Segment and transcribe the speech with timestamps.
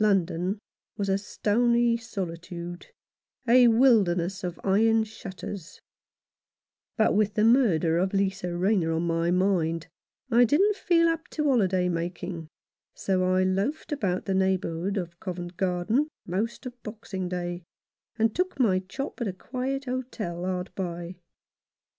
[0.00, 0.60] London
[0.96, 2.86] was a stony solitude,
[3.46, 5.82] a wilderness of iron shutters;
[6.96, 9.88] but with the murder of Lisa Rayner on my mind
[10.30, 12.48] I didn't feel up to holiday making,
[12.94, 17.62] so I loafed about the neighbourhood of Covent Garden most of Boxing Day,
[18.18, 21.16] and took my chop at a quiet hotel hard by.